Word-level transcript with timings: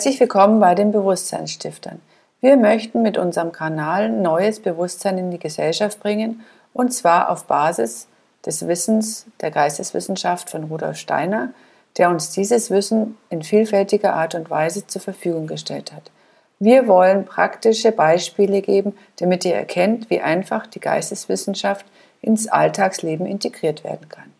Herzlich 0.00 0.18
willkommen 0.18 0.60
bei 0.60 0.74
den 0.74 0.92
Bewusstseinsstiftern. 0.92 2.00
Wir 2.40 2.56
möchten 2.56 3.02
mit 3.02 3.18
unserem 3.18 3.52
Kanal 3.52 4.08
neues 4.08 4.58
Bewusstsein 4.58 5.18
in 5.18 5.30
die 5.30 5.38
Gesellschaft 5.38 6.00
bringen 6.00 6.40
und 6.72 6.94
zwar 6.94 7.28
auf 7.28 7.44
Basis 7.44 8.08
des 8.46 8.66
Wissens 8.66 9.26
der 9.42 9.50
Geisteswissenschaft 9.50 10.48
von 10.48 10.64
Rudolf 10.64 10.96
Steiner, 10.96 11.50
der 11.98 12.08
uns 12.08 12.30
dieses 12.30 12.70
Wissen 12.70 13.18
in 13.28 13.42
vielfältiger 13.42 14.14
Art 14.14 14.34
und 14.34 14.48
Weise 14.48 14.86
zur 14.86 15.02
Verfügung 15.02 15.46
gestellt 15.46 15.92
hat. 15.92 16.10
Wir 16.58 16.88
wollen 16.88 17.26
praktische 17.26 17.92
Beispiele 17.92 18.62
geben, 18.62 18.94
damit 19.18 19.44
ihr 19.44 19.54
erkennt, 19.54 20.08
wie 20.08 20.22
einfach 20.22 20.66
die 20.66 20.80
Geisteswissenschaft 20.80 21.84
ins 22.22 22.48
Alltagsleben 22.48 23.26
integriert 23.26 23.84
werden 23.84 24.08
kann. 24.08 24.32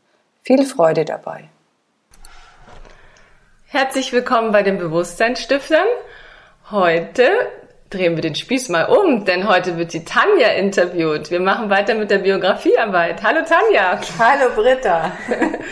Viel 0.42 0.64
Freude 0.64 1.04
dabei! 1.04 1.50
Herzlich 3.72 4.12
willkommen 4.12 4.50
bei 4.50 4.64
den 4.64 4.78
Bewusstseinsstiftern. 4.78 5.86
Heute 6.72 7.22
drehen 7.88 8.16
wir 8.16 8.20
den 8.20 8.34
Spieß 8.34 8.68
mal 8.68 8.86
um, 8.86 9.24
denn 9.24 9.48
heute 9.48 9.78
wird 9.78 9.92
die 9.92 10.04
Tanja 10.04 10.48
interviewt. 10.48 11.30
Wir 11.30 11.38
machen 11.38 11.70
weiter 11.70 11.94
mit 11.94 12.10
der 12.10 12.18
Biografiearbeit. 12.18 13.22
Hallo 13.22 13.42
Tanja. 13.46 14.00
Hallo 14.18 14.56
Britta. 14.56 15.12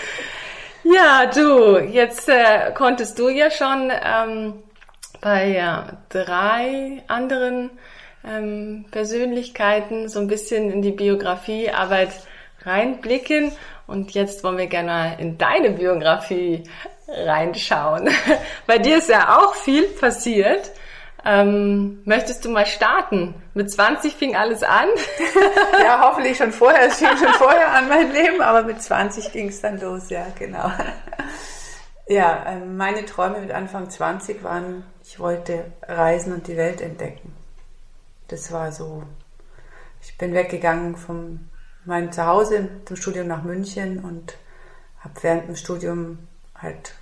ja, 0.85 1.27
du, 1.27 1.79
jetzt 1.79 2.29
äh, 2.29 2.71
konntest 2.73 3.19
du 3.19 3.31
ja 3.31 3.51
schon 3.51 3.91
ähm, 3.91 4.63
bei 5.21 5.49
ja, 5.49 5.99
drei 6.09 7.03
anderen 7.09 7.71
ähm, 8.25 8.85
Persönlichkeiten 8.93 10.09
so 10.09 10.21
ein 10.21 10.29
bisschen 10.29 10.71
in 10.71 10.83
die 10.83 10.93
Biografiearbeit 10.93 12.11
reinblicken. 12.63 13.51
Und 13.89 14.13
jetzt 14.13 14.45
wollen 14.45 14.59
wir 14.59 14.69
gerne 14.69 14.89
mal 14.89 15.17
in 15.19 15.37
deine 15.37 15.71
Biografie 15.71 16.63
reinschauen. 17.09 18.09
Bei 18.67 18.79
dir 18.79 18.99
ist 18.99 19.09
ja 19.09 19.39
auch 19.39 19.55
viel 19.55 19.89
passiert. 19.89 20.71
Ähm, 21.25 22.01
möchtest 22.05 22.45
du 22.45 22.51
mal 22.51 22.67
starten? 22.67 23.35
Mit 23.55 23.71
20 23.71 24.15
fing 24.15 24.37
alles 24.37 24.63
an. 24.63 24.89
ja, 25.83 26.01
hoffentlich 26.01 26.37
schon 26.37 26.53
vorher. 26.53 26.87
Es 26.87 26.99
fing 26.99 27.17
schon 27.17 27.33
vorher 27.35 27.73
an 27.73 27.89
mein 27.89 28.13
Leben, 28.13 28.41
aber 28.41 28.63
mit 28.63 28.81
20 28.81 29.33
ging 29.33 29.49
es 29.49 29.61
dann 29.61 29.81
los, 29.81 30.11
ja, 30.11 30.27
genau. 30.39 30.71
Ja, 32.11 32.47
ähm, 32.47 32.79
meine 32.79 33.05
Träume 33.05 33.39
mit 33.39 33.51
Anfang 33.51 33.91
20 33.91 34.43
waren, 34.43 34.83
ich 35.05 35.21
wollte 35.21 35.67
reisen 35.83 36.33
und 36.33 36.47
die 36.47 36.57
Welt 36.57 36.81
entdecken. 36.81 37.35
Das 38.29 38.51
war 38.51 38.73
so. 38.73 39.03
Ich 40.01 40.17
bin 40.17 40.33
weggegangen 40.33 40.97
von 40.97 41.51
meinem 41.85 42.11
Zuhause 42.11 42.71
zum 42.87 42.97
Studium 42.97 43.27
nach 43.27 43.43
München 43.43 43.99
und 43.99 44.39
habe 45.01 45.15
während 45.21 45.49
dem 45.49 45.57
Studium 45.57 46.19
halt 46.59 46.95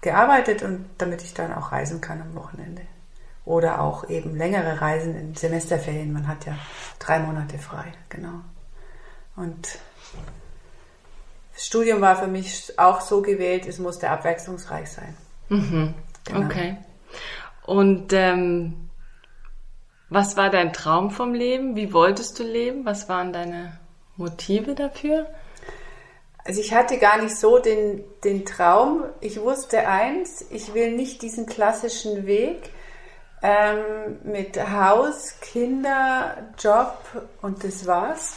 gearbeitet 0.00 0.62
und 0.62 0.86
damit 0.98 1.22
ich 1.22 1.34
dann 1.34 1.52
auch 1.52 1.72
reisen 1.72 2.00
kann 2.00 2.20
am 2.20 2.34
Wochenende. 2.34 2.82
Oder 3.44 3.80
auch 3.80 4.08
eben 4.08 4.36
längere 4.36 4.80
Reisen 4.80 5.16
in 5.16 5.34
Semesterferien. 5.34 6.12
Man 6.12 6.26
hat 6.26 6.46
ja 6.46 6.56
drei 6.98 7.20
Monate 7.20 7.58
frei, 7.58 7.92
genau. 8.08 8.40
Und 9.36 9.78
das 11.54 11.66
Studium 11.66 12.00
war 12.00 12.16
für 12.16 12.26
mich 12.26 12.78
auch 12.78 13.00
so 13.00 13.22
gewählt, 13.22 13.66
es 13.66 13.78
musste 13.78 14.10
abwechslungsreich 14.10 14.90
sein. 14.90 15.16
Mhm. 15.48 15.94
Genau. 16.24 16.46
Okay. 16.46 16.76
Und 17.64 18.12
ähm, 18.12 18.90
was 20.08 20.36
war 20.36 20.50
dein 20.50 20.72
Traum 20.72 21.10
vom 21.10 21.34
Leben? 21.34 21.76
Wie 21.76 21.92
wolltest 21.92 22.38
du 22.38 22.44
leben? 22.44 22.84
Was 22.84 23.08
waren 23.08 23.32
deine 23.32 23.78
Motive 24.16 24.74
dafür? 24.74 25.26
Also 26.46 26.60
ich 26.60 26.72
hatte 26.72 26.98
gar 26.98 27.20
nicht 27.20 27.36
so 27.36 27.58
den, 27.58 28.04
den 28.22 28.44
Traum. 28.44 29.04
Ich 29.20 29.40
wusste 29.40 29.88
eins, 29.88 30.44
ich 30.50 30.74
will 30.74 30.92
nicht 30.92 31.22
diesen 31.22 31.46
klassischen 31.46 32.24
Weg 32.26 32.70
ähm, 33.42 34.18
mit 34.22 34.56
Haus, 34.70 35.40
Kinder, 35.40 36.36
Job 36.56 36.98
und 37.42 37.64
das 37.64 37.86
war's. 37.86 38.36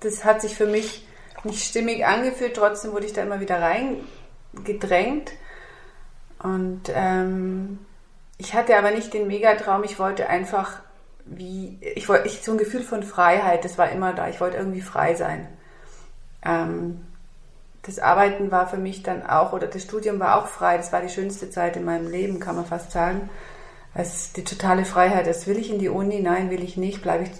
Das 0.00 0.24
hat 0.24 0.40
sich 0.40 0.54
für 0.54 0.66
mich 0.66 1.06
nicht 1.42 1.64
stimmig 1.64 2.06
angefühlt, 2.06 2.54
trotzdem 2.54 2.92
wurde 2.92 3.06
ich 3.06 3.12
da 3.12 3.22
immer 3.22 3.40
wieder 3.40 3.60
reingedrängt. 3.60 5.32
Und 6.40 6.82
ähm, 6.94 7.80
ich 8.38 8.54
hatte 8.54 8.76
aber 8.76 8.92
nicht 8.92 9.12
den 9.14 9.26
Megatraum, 9.26 9.82
ich 9.82 9.98
wollte 9.98 10.28
einfach 10.28 10.80
wie, 11.24 11.78
ich 11.80 12.08
wollte, 12.08 12.28
ich, 12.28 12.42
so 12.42 12.52
ein 12.52 12.58
Gefühl 12.58 12.82
von 12.82 13.02
Freiheit, 13.02 13.64
das 13.64 13.78
war 13.78 13.90
immer 13.90 14.12
da, 14.12 14.28
ich 14.28 14.40
wollte 14.40 14.56
irgendwie 14.56 14.80
frei 14.80 15.14
sein. 15.14 15.48
Ähm, 16.44 17.07
das 17.88 17.98
Arbeiten 17.98 18.50
war 18.50 18.68
für 18.68 18.76
mich 18.76 19.02
dann 19.02 19.26
auch, 19.26 19.54
oder 19.54 19.66
das 19.66 19.82
Studium 19.82 20.20
war 20.20 20.38
auch 20.38 20.46
frei. 20.46 20.76
Das 20.76 20.92
war 20.92 21.00
die 21.00 21.08
schönste 21.08 21.48
Zeit 21.48 21.74
in 21.76 21.86
meinem 21.86 22.06
Leben, 22.06 22.38
kann 22.38 22.54
man 22.54 22.66
fast 22.66 22.92
sagen. 22.92 23.30
Es 23.94 24.32
die 24.34 24.44
totale 24.44 24.84
Freiheit. 24.84 25.26
Das 25.26 25.46
will 25.46 25.56
ich 25.56 25.70
in 25.70 25.78
die 25.78 25.88
Uni, 25.88 26.20
nein, 26.20 26.50
will 26.50 26.62
ich 26.62 26.76
nicht. 26.76 27.02
Bleibe 27.02 27.24
ich 27.24 27.30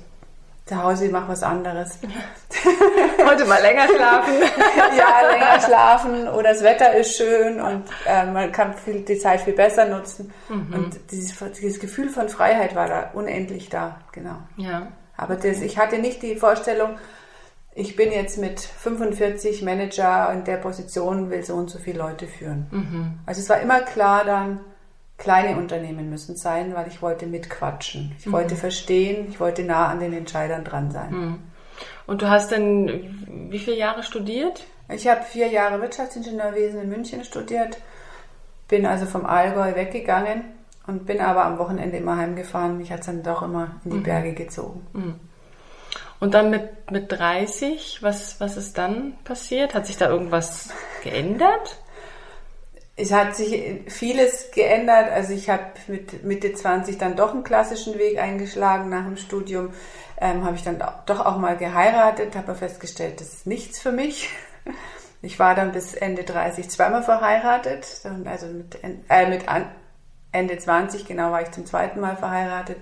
zu 0.64 0.82
Hause, 0.82 1.10
mache 1.10 1.28
was 1.28 1.42
anderes. 1.42 1.98
Heute 3.26 3.44
mal 3.44 3.60
länger 3.60 3.88
schlafen. 3.88 4.34
ja, 4.96 5.30
länger 5.30 5.60
schlafen 5.60 6.28
oder 6.28 6.54
das 6.54 6.62
Wetter 6.62 6.94
ist 6.94 7.16
schön 7.16 7.60
und 7.60 7.84
äh, 8.06 8.24
man 8.24 8.50
kann 8.50 8.74
viel, 8.74 9.00
die 9.00 9.18
Zeit 9.18 9.42
viel 9.42 9.54
besser 9.54 9.84
nutzen. 9.84 10.32
Mhm. 10.48 10.72
Und 10.72 11.10
dieses, 11.10 11.34
dieses 11.60 11.78
Gefühl 11.78 12.08
von 12.08 12.30
Freiheit 12.30 12.74
war 12.74 12.88
da 12.88 13.10
unendlich 13.12 13.68
da, 13.68 14.00
genau. 14.12 14.36
Ja. 14.56 14.88
Aber 15.16 15.36
das, 15.36 15.60
ich 15.60 15.78
hatte 15.78 15.98
nicht 15.98 16.22
die 16.22 16.36
Vorstellung, 16.36 16.96
ich 17.78 17.94
bin 17.94 18.10
jetzt 18.10 18.38
mit 18.38 18.58
45 18.58 19.62
Manager 19.62 20.32
in 20.32 20.42
der 20.42 20.56
Position, 20.56 21.30
will 21.30 21.44
so 21.44 21.54
und 21.54 21.70
so 21.70 21.78
viele 21.78 21.98
Leute 21.98 22.26
führen. 22.26 22.66
Mhm. 22.72 23.18
Also 23.24 23.40
es 23.40 23.48
war 23.48 23.60
immer 23.60 23.80
klar 23.82 24.24
dann, 24.24 24.60
kleine 25.16 25.56
Unternehmen 25.56 26.10
müssen 26.10 26.36
sein, 26.36 26.74
weil 26.74 26.88
ich 26.88 27.02
wollte 27.02 27.26
mitquatschen. 27.26 28.16
Ich 28.18 28.26
mhm. 28.26 28.32
wollte 28.32 28.56
verstehen, 28.56 29.28
ich 29.28 29.38
wollte 29.38 29.62
nah 29.62 29.86
an 29.86 30.00
den 30.00 30.12
Entscheidern 30.12 30.64
dran 30.64 30.90
sein. 30.90 31.10
Mhm. 31.12 31.38
Und 32.08 32.22
du 32.22 32.28
hast 32.28 32.50
dann 32.50 33.48
wie 33.48 33.60
viele 33.60 33.76
Jahre 33.76 34.02
studiert? 34.02 34.66
Ich 34.88 35.06
habe 35.06 35.22
vier 35.22 35.46
Jahre 35.46 35.80
Wirtschaftsingenieurwesen 35.80 36.82
in 36.82 36.88
München 36.88 37.22
studiert, 37.22 37.78
bin 38.66 38.86
also 38.86 39.06
vom 39.06 39.24
Allgäu 39.24 39.76
weggegangen 39.76 40.42
und 40.88 41.06
bin 41.06 41.20
aber 41.20 41.44
am 41.44 41.58
Wochenende 41.58 41.98
immer 41.98 42.16
heimgefahren. 42.16 42.76
Mich 42.76 42.90
hat 42.90 43.00
es 43.00 43.06
dann 43.06 43.22
doch 43.22 43.42
immer 43.42 43.76
in 43.84 43.92
die 43.92 43.96
mhm. 43.98 44.02
Berge 44.02 44.32
gezogen. 44.32 44.84
Und 46.20 46.34
dann 46.34 46.50
mit, 46.50 46.90
mit 46.90 47.12
30, 47.12 48.02
was, 48.02 48.40
was 48.40 48.56
ist 48.56 48.76
dann 48.76 49.16
passiert? 49.24 49.74
Hat 49.74 49.86
sich 49.86 49.96
da 49.96 50.08
irgendwas 50.08 50.70
geändert? 51.02 51.78
Es 52.96 53.12
hat 53.12 53.36
sich 53.36 53.82
vieles 53.86 54.50
geändert. 54.50 55.10
Also 55.12 55.32
ich 55.32 55.48
habe 55.48 55.62
mit 55.86 56.24
Mitte 56.24 56.52
20 56.52 56.98
dann 56.98 57.14
doch 57.14 57.32
einen 57.32 57.44
klassischen 57.44 57.96
Weg 57.98 58.18
eingeschlagen. 58.18 58.88
Nach 58.88 59.04
dem 59.04 59.16
Studium 59.16 59.70
ähm, 60.20 60.44
habe 60.44 60.56
ich 60.56 60.64
dann 60.64 60.82
doch 61.06 61.24
auch 61.24 61.38
mal 61.38 61.56
geheiratet, 61.56 62.34
habe 62.34 62.56
festgestellt, 62.56 63.20
das 63.20 63.34
ist 63.34 63.46
nichts 63.46 63.80
für 63.80 63.92
mich. 63.92 64.30
Ich 65.20 65.40
war 65.40 65.56
dann 65.56 65.72
bis 65.72 65.94
Ende 65.94 66.22
30 66.22 66.70
zweimal 66.70 67.02
verheiratet. 67.02 67.84
Also 68.24 68.46
mit, 68.46 68.78
äh, 69.08 69.28
mit 69.28 69.46
Ende 70.30 70.58
20 70.58 71.06
genau 71.06 71.32
war 71.32 71.42
ich 71.42 71.50
zum 71.50 71.66
zweiten 71.66 71.98
Mal 71.98 72.16
verheiratet. 72.16 72.76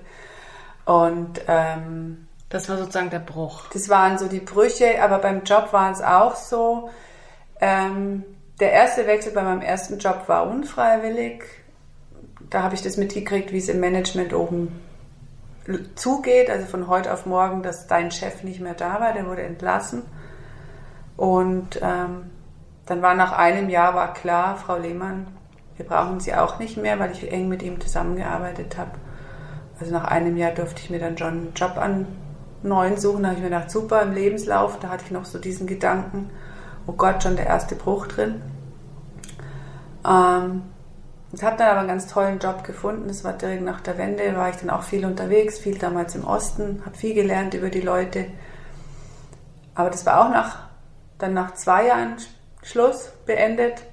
Und 0.84 1.40
ähm, 1.48 2.25
das 2.48 2.68
war 2.68 2.78
sozusagen 2.78 3.10
der 3.10 3.18
Bruch. 3.18 3.66
Das 3.72 3.88
waren 3.88 4.18
so 4.18 4.28
die 4.28 4.40
Brüche, 4.40 5.02
aber 5.02 5.18
beim 5.18 5.42
Job 5.42 5.72
waren 5.72 5.92
es 5.92 6.00
auch 6.00 6.36
so. 6.36 6.90
Ähm, 7.60 8.24
der 8.60 8.72
erste 8.72 9.06
Wechsel 9.06 9.32
bei 9.32 9.42
meinem 9.42 9.62
ersten 9.62 9.98
Job 9.98 10.24
war 10.28 10.46
unfreiwillig. 10.46 11.44
Da 12.48 12.62
habe 12.62 12.74
ich 12.74 12.82
das 12.82 12.96
mitgekriegt, 12.96 13.52
wie 13.52 13.58
es 13.58 13.68
im 13.68 13.80
Management 13.80 14.32
oben 14.32 14.80
zugeht. 15.96 16.48
Also 16.48 16.66
von 16.66 16.86
heute 16.86 17.12
auf 17.12 17.26
morgen, 17.26 17.62
dass 17.62 17.88
dein 17.88 18.10
Chef 18.10 18.44
nicht 18.44 18.60
mehr 18.60 18.74
da 18.74 19.00
war, 19.00 19.12
der 19.12 19.26
wurde 19.26 19.42
entlassen. 19.42 20.02
Und 21.16 21.80
ähm, 21.82 22.30
dann 22.86 23.02
war 23.02 23.14
nach 23.14 23.32
einem 23.32 23.68
Jahr 23.68 23.94
war 23.94 24.14
klar, 24.14 24.56
Frau 24.56 24.76
Lehmann, 24.76 25.26
wir 25.76 25.84
brauchen 25.84 26.20
Sie 26.20 26.34
auch 26.34 26.58
nicht 26.58 26.76
mehr, 26.76 26.98
weil 26.98 27.10
ich 27.10 27.30
eng 27.32 27.48
mit 27.48 27.62
ihm 27.62 27.80
zusammengearbeitet 27.80 28.78
habe. 28.78 28.92
Also 29.80 29.92
nach 29.92 30.04
einem 30.04 30.36
Jahr 30.36 30.52
durfte 30.52 30.80
ich 30.80 30.90
mir 30.90 31.00
dann 31.00 31.18
schon 31.18 31.28
einen 31.28 31.52
Job 31.54 31.76
an, 31.76 32.06
neuen 32.62 32.96
suchen. 32.98 33.22
Da 33.22 33.28
habe 33.28 33.38
ich 33.38 33.42
mir 33.42 33.50
gedacht, 33.50 33.70
super, 33.70 34.02
im 34.02 34.12
Lebenslauf, 34.12 34.78
da 34.80 34.88
hatte 34.88 35.04
ich 35.06 35.10
noch 35.10 35.24
so 35.24 35.38
diesen 35.38 35.66
Gedanken, 35.66 36.30
oh 36.86 36.92
Gott, 36.92 37.22
schon 37.22 37.36
der 37.36 37.46
erste 37.46 37.74
Bruch 37.74 38.06
drin. 38.06 38.42
Ähm, 40.06 40.62
ich 41.32 41.42
habe 41.42 41.56
dann 41.56 41.68
aber 41.68 41.80
einen 41.80 41.88
ganz 41.88 42.06
tollen 42.06 42.38
Job 42.38 42.64
gefunden. 42.64 43.08
Das 43.08 43.24
war 43.24 43.32
direkt 43.32 43.62
nach 43.62 43.80
der 43.80 43.98
Wende, 43.98 44.36
war 44.36 44.48
ich 44.50 44.56
dann 44.56 44.70
auch 44.70 44.82
viel 44.82 45.04
unterwegs, 45.04 45.58
viel 45.58 45.76
damals 45.76 46.14
im 46.14 46.24
Osten, 46.24 46.82
habe 46.86 46.96
viel 46.96 47.14
gelernt 47.14 47.54
über 47.54 47.68
die 47.68 47.80
Leute. 47.80 48.26
Aber 49.74 49.90
das 49.90 50.06
war 50.06 50.24
auch 50.24 50.30
nach, 50.30 50.68
dann 51.18 51.34
nach 51.34 51.54
zwei 51.54 51.88
Jahren 51.88 52.16
Schluss 52.62 53.10
beendet, 53.26 53.84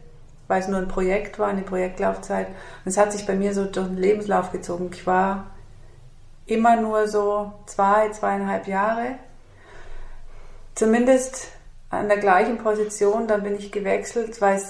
weil 0.48 0.62
es 0.62 0.68
nur 0.68 0.80
ein 0.80 0.88
Projekt 0.88 1.39
war, 1.39 1.48
eine 1.48 1.63
Projektlaufzeit. 1.63 2.48
Und 2.48 2.92
es 2.92 2.98
hat 2.98 3.12
sich 3.12 3.25
bei 3.25 3.36
mir 3.36 3.54
so 3.54 3.65
durch 3.65 3.88
den 3.88 3.98
Lebenslauf 3.98 4.51
gezogen. 4.51 4.89
Ich 4.94 5.06
war 5.06 5.48
immer 6.45 6.75
nur 6.75 7.07
so 7.07 7.53
zwei, 7.65 8.09
zweieinhalb 8.09 8.67
Jahre. 8.67 9.15
Zumindest 10.75 11.47
an 11.89 12.07
der 12.07 12.17
gleichen 12.17 12.57
Position, 12.57 13.27
dann 13.27 13.43
bin 13.43 13.55
ich 13.55 13.71
gewechselt, 13.71 14.41
weil 14.41 14.61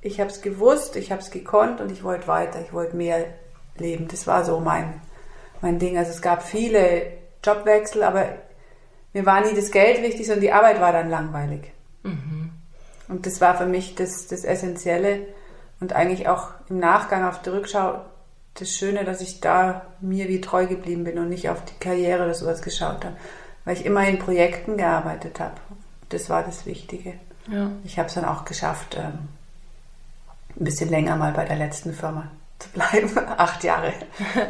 ich 0.00 0.20
habe 0.20 0.30
es 0.30 0.42
gewusst, 0.42 0.96
ich 0.96 1.10
habe 1.12 1.22
es 1.22 1.30
gekonnt 1.30 1.80
und 1.80 1.90
ich 1.90 2.02
wollte 2.02 2.28
weiter, 2.28 2.60
ich 2.60 2.72
wollte 2.72 2.96
mehr 2.96 3.24
leben. 3.76 4.08
Das 4.08 4.26
war 4.26 4.44
so 4.44 4.60
mein, 4.60 5.00
mein 5.60 5.78
Ding. 5.78 5.96
Also 5.96 6.10
es 6.10 6.22
gab 6.22 6.42
viele 6.42 7.12
Jobwechsel, 7.44 8.02
aber 8.02 8.26
mir 9.12 9.24
war 9.24 9.40
nie 9.40 9.54
das 9.54 9.70
Geld 9.70 10.02
wichtig, 10.02 10.26
sondern 10.26 10.42
die 10.42 10.52
Arbeit 10.52 10.80
war 10.80 10.92
dann 10.92 11.08
langweilig. 11.08 11.72
Mhm. 12.02 12.50
Und 13.08 13.26
das 13.26 13.40
war 13.40 13.56
für 13.56 13.66
mich 13.66 13.94
das, 13.94 14.26
das 14.26 14.44
Essentielle 14.44 15.26
und 15.80 15.92
eigentlich 15.92 16.28
auch 16.28 16.50
im 16.68 16.78
Nachgang 16.78 17.24
auf 17.24 17.40
die 17.42 17.50
Rückschau 17.50 18.00
das 18.58 18.70
Schöne, 18.70 19.04
dass 19.04 19.20
ich 19.20 19.40
da 19.40 19.86
mir 20.00 20.28
wie 20.28 20.40
treu 20.40 20.66
geblieben 20.66 21.04
bin 21.04 21.18
und 21.18 21.28
nicht 21.28 21.48
auf 21.48 21.64
die 21.64 21.78
Karriere 21.78 22.24
oder 22.24 22.34
sowas 22.34 22.62
geschaut 22.62 23.04
habe, 23.04 23.16
weil 23.64 23.76
ich 23.76 23.84
immer 23.84 24.06
in 24.06 24.18
Projekten 24.18 24.76
gearbeitet 24.76 25.40
habe. 25.40 25.54
Das 26.08 26.30
war 26.30 26.42
das 26.42 26.66
Wichtige. 26.66 27.14
Ja. 27.50 27.70
Ich 27.84 27.98
habe 27.98 28.08
es 28.08 28.14
dann 28.14 28.24
auch 28.24 28.44
geschafft, 28.44 28.96
ähm, 28.98 29.28
ein 30.58 30.64
bisschen 30.64 30.90
länger 30.90 31.16
mal 31.16 31.32
bei 31.32 31.44
der 31.44 31.56
letzten 31.56 31.92
Firma 31.92 32.30
zu 32.58 32.68
bleiben, 32.70 33.10
acht 33.36 33.62
Jahre. 33.64 33.92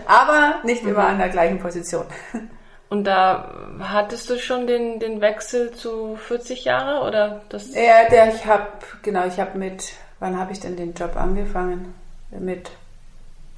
Aber 0.06 0.56
nicht 0.64 0.82
immer 0.82 1.02
mhm. 1.02 1.10
an 1.10 1.18
der 1.18 1.28
gleichen 1.28 1.58
Position. 1.58 2.06
Und 2.88 3.02
da 3.02 3.52
hattest 3.80 4.30
du 4.30 4.38
schon 4.38 4.68
den, 4.68 5.00
den 5.00 5.20
Wechsel 5.20 5.72
zu 5.72 6.14
40 6.16 6.64
Jahre 6.64 7.04
oder 7.04 7.42
das? 7.48 7.74
Ja, 7.74 8.08
der 8.08 8.32
ich 8.32 8.46
habe 8.46 8.68
genau, 9.02 9.26
ich 9.26 9.40
habe 9.40 9.58
mit 9.58 9.94
wann 10.18 10.38
habe 10.38 10.52
ich 10.52 10.60
denn 10.60 10.76
den 10.76 10.94
Job 10.94 11.16
angefangen? 11.16 11.94
Mit 12.30 12.70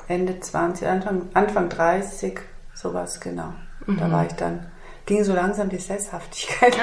Ende 0.09 0.41
20, 0.41 0.89
Anfang, 0.89 1.29
Anfang 1.35 1.69
30, 1.69 2.41
sowas 2.75 3.21
genau. 3.21 3.53
Mhm. 3.87 3.99
Da 3.99 4.11
war 4.11 4.27
ich 4.27 4.33
dann 4.33 4.67
ging 5.09 5.25
so 5.25 5.33
langsam 5.33 5.71
die 5.71 5.79
Sesshaftigkeit. 5.79 6.77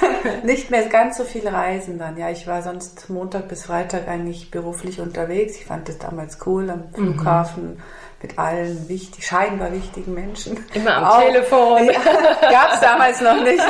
Nicht 0.44 0.70
mehr 0.70 0.86
ganz 0.88 1.18
so 1.18 1.24
viel 1.24 1.46
Reisen 1.46 1.98
dann. 1.98 2.16
Ja, 2.16 2.30
ich 2.30 2.46
war 2.46 2.62
sonst 2.62 3.10
Montag 3.10 3.48
bis 3.48 3.66
Freitag 3.66 4.06
eigentlich 4.06 4.52
beruflich 4.52 5.00
unterwegs. 5.00 5.56
Ich 5.56 5.66
fand 5.66 5.88
das 5.88 5.98
damals 5.98 6.38
cool 6.46 6.70
am 6.70 6.84
mhm. 6.90 6.94
Flughafen. 6.94 7.64
Mhm 7.74 7.82
mit 8.22 8.38
allen 8.38 8.88
wichtig, 8.88 9.26
scheinbar 9.26 9.72
wichtigen 9.72 10.14
Menschen. 10.14 10.64
Immer 10.74 10.96
am 10.96 11.04
Auch, 11.04 11.20
Telefon. 11.20 11.90
Ja, 12.42 12.50
Gab 12.50 12.74
es 12.74 12.80
damals 12.80 13.20
noch 13.20 13.42
nicht. 13.42 13.62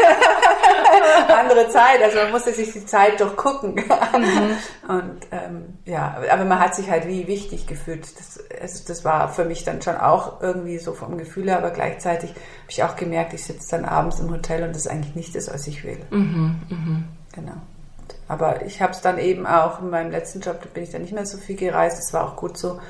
Andere 1.28 1.68
Zeit, 1.68 2.02
also 2.02 2.18
man 2.18 2.32
musste 2.32 2.52
sich 2.52 2.72
die 2.72 2.84
Zeit 2.86 3.20
durchgucken. 3.20 3.74
Mhm. 3.74 4.56
Und 4.88 5.20
ähm, 5.30 5.78
ja, 5.84 6.16
aber 6.30 6.44
man 6.44 6.58
hat 6.58 6.74
sich 6.74 6.90
halt 6.90 7.06
wie 7.06 7.26
wichtig 7.26 7.66
gefühlt. 7.66 8.06
Das, 8.18 8.40
also 8.60 8.84
das 8.86 9.04
war 9.04 9.28
für 9.28 9.44
mich 9.44 9.64
dann 9.64 9.82
schon 9.82 9.96
auch 9.96 10.40
irgendwie 10.40 10.78
so 10.78 10.92
vom 10.92 11.18
Gefühl 11.18 11.48
her, 11.48 11.58
aber 11.58 11.70
gleichzeitig 11.70 12.30
habe 12.30 12.40
ich 12.68 12.84
auch 12.84 12.96
gemerkt, 12.96 13.32
ich 13.32 13.44
sitze 13.44 13.76
dann 13.76 13.84
abends 13.84 14.20
im 14.20 14.30
Hotel 14.30 14.62
und 14.64 14.70
das 14.70 14.82
ist 14.82 14.88
eigentlich 14.88 15.14
nicht 15.14 15.34
das, 15.34 15.52
was 15.52 15.66
ich 15.66 15.84
will. 15.84 15.98
Mhm, 16.10 16.60
mh. 16.68 17.02
Genau. 17.34 17.56
Aber 18.28 18.64
ich 18.64 18.80
habe 18.80 18.92
es 18.92 19.00
dann 19.00 19.18
eben 19.18 19.46
auch 19.46 19.80
in 19.80 19.90
meinem 19.90 20.10
letzten 20.10 20.40
Job, 20.40 20.60
da 20.62 20.68
bin 20.72 20.82
ich 20.82 20.90
dann 20.90 21.02
nicht 21.02 21.12
mehr 21.12 21.26
so 21.26 21.38
viel 21.38 21.56
gereist, 21.56 21.98
das 21.98 22.12
war 22.12 22.24
auch 22.26 22.36
gut 22.36 22.56
so 22.56 22.80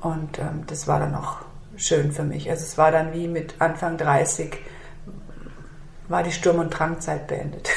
und 0.00 0.38
ähm, 0.38 0.64
das 0.66 0.86
war 0.86 1.00
dann 1.00 1.14
auch 1.14 1.38
schön 1.76 2.12
für 2.12 2.24
mich. 2.24 2.50
Also 2.50 2.64
es 2.64 2.78
war 2.78 2.90
dann 2.90 3.12
wie 3.12 3.28
mit 3.28 3.60
Anfang 3.60 3.96
30 3.96 4.56
war 6.08 6.22
die 6.22 6.32
Sturm- 6.32 6.58
und 6.58 6.70
Drangzeit 6.70 7.26
beendet. 7.26 7.70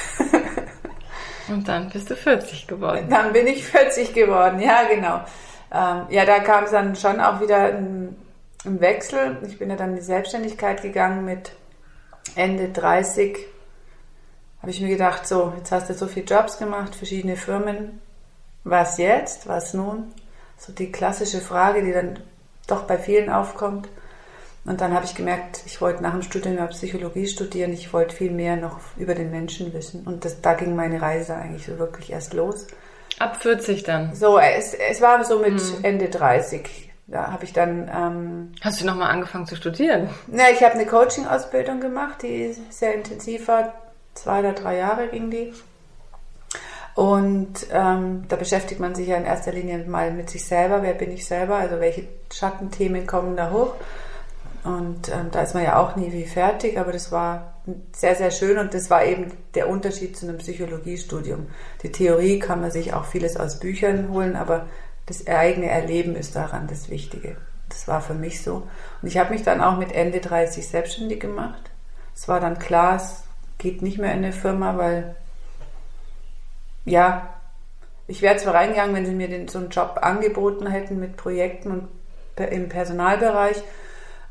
und 1.49 1.67
dann 1.67 1.89
bist 1.89 2.09
du 2.09 2.15
40 2.15 2.67
geworden. 2.67 3.07
Dann 3.09 3.33
bin 3.33 3.47
ich 3.47 3.65
40 3.65 4.13
geworden, 4.13 4.59
ja 4.59 4.83
genau. 4.89 5.21
Ähm, 5.73 6.07
ja, 6.09 6.25
da 6.25 6.39
kam 6.39 6.65
es 6.65 6.71
dann 6.71 6.95
schon 6.95 7.19
auch 7.19 7.41
wieder 7.41 7.65
ein, 7.65 8.15
ein 8.65 8.81
Wechsel. 8.81 9.37
Ich 9.47 9.57
bin 9.57 9.69
ja 9.69 9.75
dann 9.75 9.91
in 9.91 9.95
die 9.97 10.01
Selbstständigkeit 10.01 10.81
gegangen 10.81 11.25
mit 11.25 11.51
Ende 12.35 12.69
30. 12.69 13.37
Habe 14.61 14.71
ich 14.71 14.81
mir 14.81 14.89
gedacht, 14.89 15.27
so, 15.27 15.53
jetzt 15.57 15.71
hast 15.71 15.89
du 15.89 15.93
so 15.93 16.07
viele 16.07 16.25
Jobs 16.25 16.57
gemacht, 16.57 16.95
verschiedene 16.95 17.35
Firmen. 17.35 18.01
Was 18.63 18.97
jetzt? 18.97 19.47
Was 19.47 19.73
nun? 19.73 20.13
so 20.61 20.71
die 20.71 20.91
klassische 20.91 21.41
Frage, 21.41 21.83
die 21.83 21.91
dann 21.91 22.19
doch 22.67 22.83
bei 22.83 22.97
vielen 22.97 23.29
aufkommt. 23.29 23.89
Und 24.63 24.79
dann 24.79 24.93
habe 24.93 25.05
ich 25.05 25.15
gemerkt, 25.15 25.63
ich 25.65 25.81
wollte 25.81 26.03
nach 26.03 26.11
dem 26.11 26.21
Studium 26.21 26.57
ja 26.57 26.67
Psychologie 26.67 27.27
studieren, 27.27 27.73
ich 27.73 27.91
wollte 27.93 28.15
viel 28.15 28.31
mehr 28.31 28.57
noch 28.57 28.79
über 28.95 29.15
den 29.15 29.31
Menschen 29.31 29.73
wissen. 29.73 30.05
Und 30.05 30.23
das, 30.23 30.41
da 30.41 30.53
ging 30.53 30.75
meine 30.75 31.01
Reise 31.01 31.35
eigentlich 31.35 31.65
so 31.65 31.79
wirklich 31.79 32.11
erst 32.11 32.33
los. 32.33 32.67
Ab 33.17 33.41
40 33.41 33.83
dann? 33.83 34.13
So, 34.13 34.37
es, 34.37 34.73
es 34.73 35.01
war 35.01 35.23
so 35.25 35.39
mit 35.39 35.59
hm. 35.59 35.83
Ende 35.83 36.09
30. 36.09 36.89
Da 37.07 37.31
habe 37.31 37.43
ich 37.43 37.53
dann. 37.53 37.89
Ähm, 37.93 38.51
Hast 38.61 38.81
du 38.81 38.85
nochmal 38.85 39.11
angefangen 39.11 39.45
zu 39.45 39.55
studieren? 39.55 40.09
Ja, 40.31 40.45
ich 40.51 40.63
habe 40.63 40.75
eine 40.75 40.85
Coaching-Ausbildung 40.85 41.81
gemacht, 41.81 42.21
die 42.21 42.55
sehr 42.69 42.95
intensiv 42.95 43.47
war. 43.47 43.73
Zwei 44.13 44.39
oder 44.39 44.53
drei 44.53 44.77
Jahre 44.77 45.07
ging 45.07 45.29
die. 45.29 45.53
Und 46.95 47.67
ähm, 47.71 48.25
da 48.27 48.35
beschäftigt 48.35 48.79
man 48.79 48.95
sich 48.95 49.07
ja 49.07 49.17
in 49.17 49.25
erster 49.25 49.51
Linie 49.51 49.85
mal 49.85 50.11
mit 50.11 50.29
sich 50.29 50.45
selber. 50.45 50.83
Wer 50.83 50.93
bin 50.93 51.11
ich 51.11 51.25
selber? 51.25 51.55
Also 51.55 51.79
welche 51.79 52.07
Schattenthemen 52.31 53.07
kommen 53.07 53.35
da 53.35 53.51
hoch? 53.51 53.75
Und 54.63 55.09
ähm, 55.09 55.29
da 55.31 55.41
ist 55.41 55.55
man 55.55 55.63
ja 55.63 55.79
auch 55.79 55.95
nie 55.95 56.11
wie 56.11 56.25
fertig, 56.25 56.77
aber 56.77 56.91
das 56.91 57.11
war 57.11 57.53
sehr, 57.93 58.15
sehr 58.15 58.31
schön 58.31 58.57
und 58.59 58.73
das 58.73 58.89
war 58.89 59.03
eben 59.03 59.31
der 59.55 59.69
Unterschied 59.69 60.15
zu 60.15 60.27
einem 60.27 60.37
Psychologiestudium. 60.37 61.47
Die 61.81 61.91
Theorie 61.91 62.39
kann 62.39 62.61
man 62.61 62.71
sich 62.71 62.93
auch 62.93 63.05
vieles 63.05 63.37
aus 63.37 63.59
Büchern 63.59 64.09
holen, 64.09 64.35
aber 64.35 64.67
das 65.07 65.25
eigene 65.27 65.69
Erleben 65.69 66.15
ist 66.15 66.35
daran 66.35 66.67
das 66.67 66.89
Wichtige. 66.89 67.37
Das 67.69 67.87
war 67.87 68.01
für 68.01 68.13
mich 68.13 68.43
so. 68.43 68.67
Und 69.01 69.07
ich 69.07 69.17
habe 69.17 69.33
mich 69.33 69.43
dann 69.43 69.61
auch 69.61 69.77
mit 69.77 69.93
Ende 69.93 70.19
30 70.19 70.67
selbstständig 70.67 71.19
gemacht. 71.19 71.71
Es 72.15 72.27
war 72.27 72.39
dann 72.39 72.59
klar, 72.59 72.97
es 72.97 73.23
geht 73.57 73.81
nicht 73.81 73.97
mehr 73.97 74.11
in 74.11 74.19
eine 74.19 74.33
Firma, 74.33 74.77
weil 74.77 75.15
ja, 76.85 77.33
ich 78.07 78.21
wäre 78.21 78.37
zwar 78.37 78.55
reingegangen, 78.55 78.95
wenn 78.95 79.05
sie 79.05 79.13
mir 79.13 79.27
den, 79.27 79.47
so 79.47 79.59
einen 79.59 79.69
Job 79.69 79.99
angeboten 80.01 80.67
hätten 80.67 80.99
mit 80.99 81.17
Projekten 81.17 81.71
und 81.71 81.87
im 82.35 82.69
Personalbereich, 82.69 83.63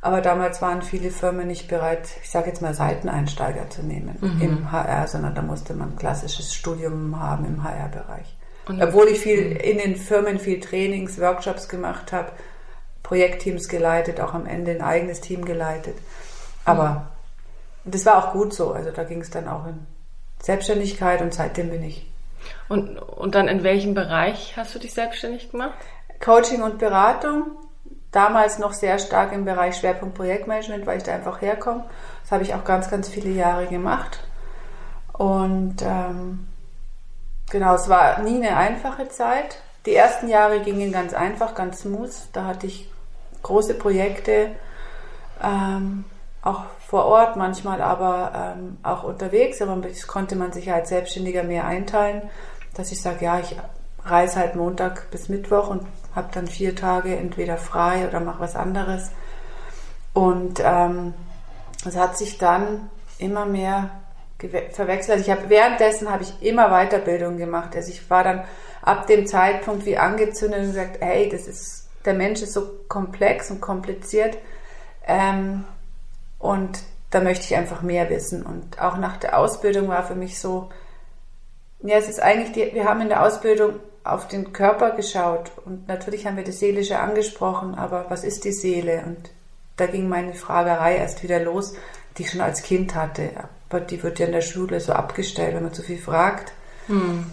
aber 0.01 0.21
damals 0.21 0.63
waren 0.63 0.83
viele 0.83 1.11
Firmen 1.11 1.47
nicht 1.47 1.69
bereit, 1.69 2.09
ich 2.23 2.31
sage 2.31 2.49
jetzt 2.49 2.63
mal 2.63 2.75
Seiteneinsteiger 2.75 3.69
zu 3.69 3.83
nehmen 3.83 4.17
mhm. 4.21 4.41
im 4.41 4.73
HR, 4.73 5.07
sondern 5.07 5.35
da 5.35 5.43
musste 5.43 5.75
man 5.75 5.91
ein 5.91 5.97
klassisches 5.97 6.55
Studium 6.55 7.21
haben 7.21 7.45
im 7.45 7.63
HR-Bereich. 7.63 8.35
Obwohl 8.81 9.09
ich 9.09 9.19
viel 9.19 9.51
mhm. 9.51 9.57
in 9.57 9.79
den 9.79 9.97
Firmen 9.97 10.39
viel 10.39 10.61
Trainings, 10.61 11.21
Workshops 11.21 11.69
gemacht 11.69 12.13
habe, 12.13 12.33
Projektteams 13.03 13.69
geleitet, 13.69 14.21
auch 14.21 14.35
am 14.35 14.47
Ende 14.47 14.71
ein 14.71 14.83
eigenes 14.83 15.21
Team 15.21 15.45
geleitet. 15.45 15.97
Aber 16.65 17.11
mhm. 17.85 17.91
das 17.91 18.07
war 18.07 18.19
auch 18.19 18.33
gut 18.33 18.55
so. 18.55 18.73
Also 18.73 18.91
da 18.93 19.05
ging 19.05 19.21
es 19.21 19.31
dann 19.31 19.49
auch 19.49 19.67
in 19.67 19.87
Selbstständigkeit 20.41 21.21
und 21.21 21.35
seitdem 21.35 21.71
bin 21.71 21.83
ich 21.83 22.11
und, 22.69 22.99
und 22.99 23.35
dann 23.35 23.49
in 23.49 23.63
welchem 23.63 23.95
Bereich 23.95 24.57
hast 24.57 24.75
du 24.75 24.79
dich 24.79 24.95
selbstständig 24.95 25.51
gemacht? 25.51 25.79
Coaching 26.21 26.63
und 26.63 26.79
Beratung. 26.79 27.57
Damals 28.13 28.59
noch 28.59 28.73
sehr 28.73 28.99
stark 28.99 29.33
im 29.33 29.45
Bereich 29.45 29.77
Schwerpunkt 29.77 30.17
Projektmanagement, 30.17 30.85
weil 30.87 30.99
ich 30.99 31.05
da 31.05 31.15
einfach 31.15 31.41
herkomme. 31.41 31.85
Das 32.23 32.33
habe 32.33 32.43
ich 32.43 32.55
auch 32.55 32.65
ganz, 32.65 32.91
ganz 32.91 33.09
viele 33.09 33.31
Jahre 33.31 33.67
gemacht. 33.67 34.21
Und 35.13 35.77
ähm, 35.83 36.49
genau, 37.51 37.75
es 37.75 37.89
war 37.89 38.21
nie 38.21 38.37
eine 38.37 38.57
einfache 38.57 39.09
Zeit. 39.09 39.59
Die 39.87 39.95
ersten 39.95 40.29
Jahre 40.29 40.61
gingen 40.61 40.93
ganz 40.93 41.15
einfach, 41.15 41.55
ganz 41.55 41.83
smooth. 41.83 42.11
Da 42.33 42.47
hatte 42.47 42.67
ich 42.67 42.91
große 43.43 43.75
Projekte, 43.75 44.51
ähm, 45.43 46.05
auch 46.43 46.65
vor 46.87 47.05
Ort 47.05 47.37
manchmal, 47.37 47.81
aber 47.81 48.57
ähm, 48.57 48.79
auch 48.83 49.05
unterwegs. 49.05 49.63
Aber 49.63 49.77
das 49.77 50.07
konnte 50.07 50.37
man 50.37 50.53
sich 50.53 50.73
als 50.73 50.89
Selbstständiger 50.89 51.45
mehr 51.45 51.65
einteilen, 51.65 52.23
dass 52.75 52.91
ich 52.91 53.01
sage, 53.01 53.25
ja, 53.25 53.39
ich 53.39 53.57
reise 54.05 54.37
halt 54.41 54.57
Montag 54.57 55.11
bis 55.11 55.29
Mittwoch 55.29 55.69
und 55.69 55.87
habe 56.15 56.29
dann 56.33 56.47
vier 56.47 56.75
Tage 56.75 57.17
entweder 57.17 57.57
frei 57.57 58.07
oder 58.09 58.21
mache 58.21 58.41
was 58.41 58.57
anderes. 58.57 59.11
Und 60.13 60.61
ähm, 60.65 61.15
es 61.87 61.97
hat 61.97 62.19
sich 62.19 62.39
dann 62.39 62.91
immer 63.19 63.47
mehr 63.47 63.91
verwechselt. 64.73 65.19
Also 65.19 65.31
ich 65.31 65.31
habe 65.31 65.51
währenddessen 65.51 66.11
habe 66.11 66.23
ich 66.23 66.43
immer 66.43 66.69
Weiterbildung 66.71 67.37
gemacht. 67.37 67.77
Also 67.77 67.91
ich 67.91 68.09
war 68.11 68.25
dann 68.25 68.45
ab 68.83 69.07
dem 69.07 69.27
Zeitpunkt 69.27 69.85
wie 69.87 69.99
angezündet 69.99 70.61
und 70.61 70.67
gesagt, 70.69 70.99
hey, 71.01 71.29
das 71.29 71.47
ist 71.47 71.89
der 72.05 72.15
Mensch 72.15 72.43
ist 72.43 72.55
so 72.55 72.67
komplex 72.89 73.51
und 73.51 73.61
kompliziert. 73.61 74.39
Ähm, 75.07 75.65
und 76.39 76.81
da 77.11 77.21
möchte 77.21 77.45
ich 77.45 77.57
einfach 77.57 77.83
mehr 77.83 78.09
wissen. 78.09 78.45
Und 78.45 78.81
auch 78.81 78.97
nach 78.97 79.17
der 79.19 79.39
Ausbildung 79.39 79.89
war 79.89 80.05
für 80.05 80.15
mich 80.15 80.39
so, 80.39 80.71
ja, 81.83 81.97
es 81.97 82.09
ist 82.09 82.21
eigentlich, 82.21 82.53
die, 82.53 82.75
wir 82.75 82.85
haben 82.85 83.01
in 83.01 83.09
der 83.09 83.23
Ausbildung 83.23 83.81
auf 84.05 84.29
den 84.29 84.53
Körper 84.53 84.93
geschaut 84.93 85.51
und 85.65 85.89
natürlich 85.89 86.27
haben 86.27 86.37
wir 86.37 86.45
das 86.45 86.59
Seelische 86.59 86.99
angesprochen, 86.99 87.75
aber 87.75 88.07
was 88.09 88.25
ist 88.25 88.45
die 88.45 88.53
Seele? 88.53 89.03
Und 89.07 89.31
da 89.77 89.87
ging 89.87 90.09
meine 90.09 90.35
Fragerei 90.35 90.97
erst 90.97 91.23
wieder 91.23 91.41
los, 91.41 91.75
die 92.17 92.23
ich 92.23 92.31
schon 92.31 92.41
als 92.41 92.63
Kind 92.63 92.95
hatte. 92.95 93.31
Aber 93.69 93.81
die 93.81 94.03
wird 94.03 94.19
ja 94.19 94.27
in 94.27 94.33
der 94.33 94.41
Schule 94.41 94.81
so 94.81 94.93
abgestellt, 94.93 95.55
wenn 95.55 95.63
man 95.63 95.75
zu 95.75 95.83
viel 95.83 95.99
fragt. 95.99 96.53
Hm. 96.87 97.27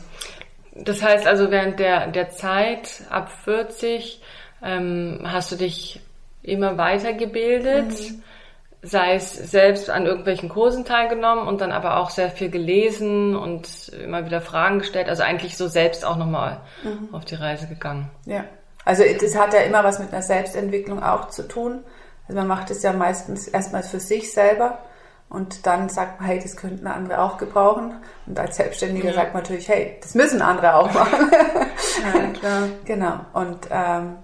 Das 0.75 1.01
heißt 1.01 1.25
also, 1.25 1.49
während 1.49 1.79
der, 1.79 2.07
der 2.07 2.29
Zeit 2.29 3.03
ab 3.09 3.31
40 3.43 4.21
ähm, 4.63 5.21
hast 5.23 5.51
du 5.51 5.55
dich 5.55 6.01
immer 6.43 6.77
weitergebildet. 6.77 7.89
Mhm 7.89 8.23
sei 8.87 9.15
es 9.15 9.33
selbst 9.33 9.89
an 9.89 10.05
irgendwelchen 10.05 10.49
Kursen 10.49 10.85
teilgenommen 10.85 11.47
und 11.47 11.61
dann 11.61 11.71
aber 11.71 11.97
auch 11.97 12.09
sehr 12.09 12.29
viel 12.29 12.49
gelesen 12.49 13.35
und 13.35 13.89
immer 13.89 14.25
wieder 14.25 14.41
Fragen 14.41 14.79
gestellt. 14.79 15.09
Also 15.09 15.23
eigentlich 15.23 15.57
so 15.57 15.67
selbst 15.67 16.05
auch 16.05 16.17
nochmal 16.17 16.61
mhm. 16.83 17.09
auf 17.13 17.25
die 17.25 17.35
Reise 17.35 17.67
gegangen. 17.67 18.09
Ja. 18.25 18.45
Also 18.85 19.03
das 19.19 19.37
hat 19.37 19.53
ja 19.53 19.59
immer 19.61 19.83
was 19.83 19.99
mit 19.99 20.13
einer 20.13 20.21
Selbstentwicklung 20.21 21.03
auch 21.03 21.27
zu 21.29 21.47
tun. 21.47 21.83
Also 22.27 22.39
man 22.39 22.47
macht 22.47 22.71
es 22.71 22.83
ja 22.83 22.93
meistens 22.93 23.47
erstmal 23.47 23.83
für 23.83 23.99
sich 23.99 24.31
selber 24.31 24.79
und 25.29 25.65
dann 25.65 25.89
sagt 25.89 26.19
man, 26.19 26.29
hey, 26.29 26.39
das 26.41 26.55
könnten 26.55 26.87
andere 26.87 27.21
auch 27.21 27.37
gebrauchen. 27.37 27.95
Und 28.25 28.39
als 28.39 28.55
Selbstständiger 28.55 29.09
ja. 29.09 29.13
sagt 29.13 29.33
man 29.33 29.43
natürlich, 29.43 29.67
hey, 29.67 29.97
das 30.01 30.15
müssen 30.15 30.41
andere 30.41 30.75
auch 30.75 30.93
machen. 30.93 31.31
ja, 32.03 32.27
klar. 32.31 32.63
Genau. 32.85 33.19
Und 33.33 33.67
ähm, 33.69 34.15